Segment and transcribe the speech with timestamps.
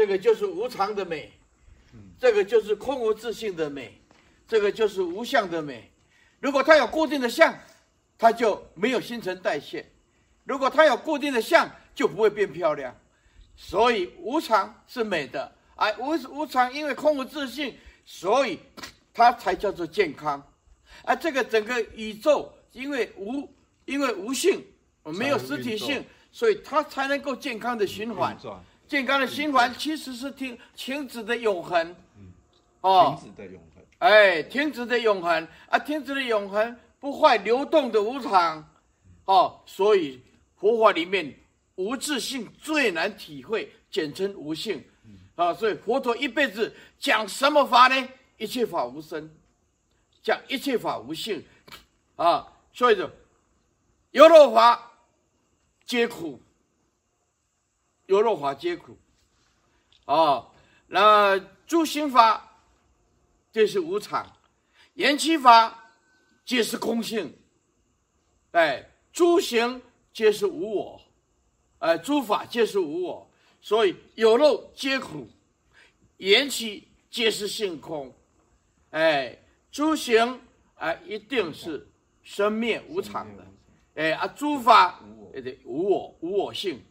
[0.00, 1.30] 这个就是无常的美，
[2.18, 4.00] 这个就是空无自性的美，
[4.48, 5.90] 这个就是无相的美。
[6.38, 7.54] 如果它有固定的相，
[8.16, 9.84] 它就没有新陈代谢；
[10.44, 12.96] 如果它有固定的相，就不会变漂亮。
[13.54, 17.76] 所以无常是美的，而，无无常因为空无自性，
[18.06, 18.58] 所以
[19.12, 20.42] 它才叫做健康。
[21.04, 23.46] 而这个整个宇宙因为无
[23.84, 24.64] 因为无性，
[25.02, 28.34] 没有实体性，所以它才能够健康的循环。
[28.90, 31.94] 健康的循环其实是停停止的永恒，
[32.80, 35.48] 哦，停止的永恒，哎，停止的永恒。
[35.68, 38.68] 啊，停止的永恒不坏流动的无常，
[39.26, 40.20] 哦，所以
[40.56, 41.32] 佛法里面
[41.76, 44.84] 无自性最难体会，简称无性，
[45.36, 48.08] 啊，所以佛陀一辈子讲什么法呢？
[48.38, 49.30] 一切法无生，
[50.20, 51.44] 讲一切法无性，
[52.16, 53.08] 啊，所以说
[54.10, 54.90] 有漏法
[55.86, 56.42] 皆苦。
[58.10, 58.98] 有漏法皆苦，
[60.06, 60.50] 哦，
[60.88, 62.58] 那诸心法
[63.52, 64.36] 这是无常，
[64.94, 65.92] 言起法
[66.44, 67.32] 皆是空性，
[68.50, 69.80] 哎，诸行
[70.12, 71.00] 皆是无我，
[71.78, 75.28] 哎，诸法皆是无我，所以有漏皆苦，
[76.16, 78.12] 言起皆是性空，
[78.90, 79.38] 哎，
[79.70, 80.40] 诸行
[80.74, 81.88] 啊一定是
[82.24, 83.46] 生灭无常的，
[83.94, 85.00] 哎啊，诸法
[85.32, 86.82] 也得无我无我性。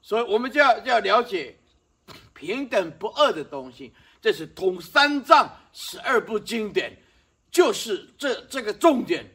[0.00, 1.56] 所以，我们就要就要了解
[2.32, 6.96] 平等不二的东西，这是统三藏十二部经典，
[7.50, 9.28] 就是这这个重点。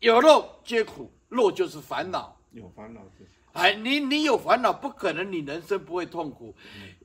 [0.00, 2.36] 有漏皆苦，漏就是烦恼。
[2.52, 3.26] 有烦恼是。
[3.52, 6.54] 哎，你你有烦恼，不可能你人生不会痛苦。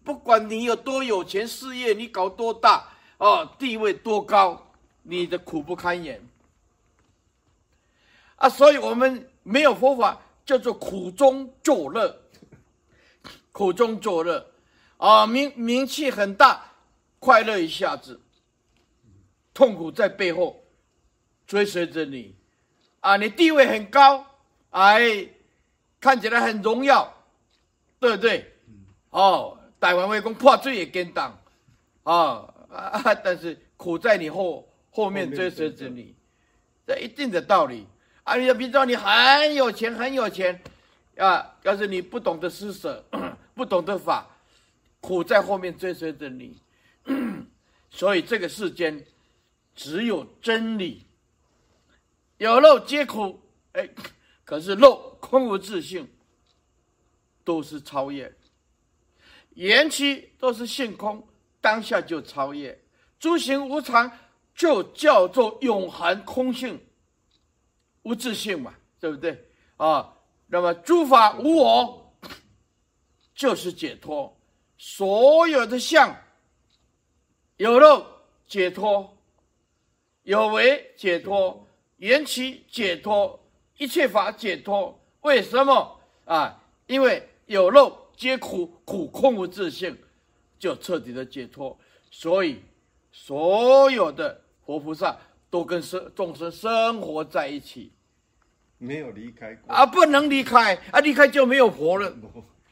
[0.04, 4.72] 不管你有多有钱，事业你搞多大，哦，地位多高，
[5.04, 6.20] 你的苦不堪言。
[8.38, 12.20] 啊，所以我们没有佛法，叫做苦中作乐。
[13.52, 14.52] 苦中作乐，
[14.98, 16.64] 啊，名名气很大，
[17.20, 18.20] 快乐一下子，
[19.54, 20.64] 痛苦在背后
[21.46, 22.36] 追随着你，
[23.02, 24.26] 啊，你地位很高，
[24.70, 25.28] 哎，
[26.00, 27.14] 看起来很荣耀，
[28.00, 28.54] 对不对？
[29.10, 31.38] 哦，台湾为公破罪也跟党，
[32.04, 36.16] 啊啊， 但是苦在你后后面追随着你，
[36.86, 37.88] 这一定的道理。
[38.24, 40.62] 啊，你比如说你很有钱，很有钱，
[41.20, 43.06] 啊，要是你不懂得施舍。
[43.54, 44.26] 不懂得法，
[45.02, 46.58] 苦在后面追随着你，
[47.92, 49.06] 所以这个世间
[49.76, 51.06] 只有真理，
[52.38, 53.42] 有漏皆苦。
[53.74, 53.90] 哎，
[54.46, 56.08] 可是漏空无自性，
[57.44, 58.34] 都是超越，
[59.56, 61.28] 缘起都是性空，
[61.60, 62.82] 当下就超越。
[63.20, 64.10] 诸行无常，
[64.56, 66.80] 就叫做永恒空性，
[68.04, 70.14] 无自性嘛，对不对啊？
[70.50, 71.96] 那么诸法无我。
[73.34, 74.38] 就是解脱，
[74.78, 76.14] 所有的相
[77.56, 78.06] 有漏
[78.46, 79.18] 解脱，
[80.24, 81.66] 有为解脱，
[81.96, 83.40] 缘起解脱，
[83.78, 85.00] 一切法解脱。
[85.22, 86.62] 为什么啊？
[86.86, 89.98] 因为有漏皆苦，苦空无自性，
[90.60, 91.80] 就彻底的解脱。
[92.12, 92.62] 所以
[93.14, 95.18] 所有的佛菩萨
[95.50, 97.94] 都跟生众生生活在一起，
[98.80, 102.12] 没有离开过啊，不能离开啊，离开就没有佛了。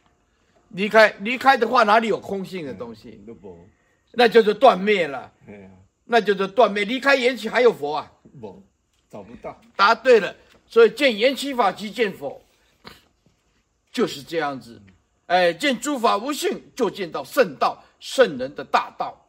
[0.69, 3.23] 离开离开的话，哪里有空性的东西？
[4.13, 5.31] 那就是断灭了。
[6.05, 6.83] 那就是断灭。
[6.85, 8.11] 离开缘起还有佛啊？
[8.39, 8.63] 不，
[9.09, 9.59] 找不到。
[9.75, 10.35] 答对了。
[10.65, 12.41] 所以见缘起法即见佛，
[13.91, 14.81] 就是这样子。
[15.27, 19.25] 哎，见诸法无性，就见到圣道圣人的大道。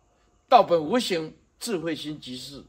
[0.48, 2.62] 道本无形，智慧心即是。